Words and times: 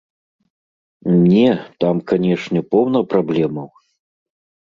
Не, 1.31 1.51
там, 1.85 1.95
канешне, 2.11 2.59
поўна 2.71 2.99
праблемаў. 3.13 3.67